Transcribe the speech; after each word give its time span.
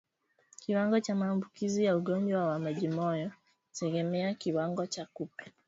Kiwango 0.59 0.99
cha 0.99 1.15
maambukizi 1.15 1.83
ya 1.85 1.97
ugonjwa 1.97 2.47
wa 2.47 2.59
majimoyo 2.59 3.31
hutegemea 3.73 4.33
kiwango 4.33 4.85
cha 4.87 5.05
kupe 5.05 5.51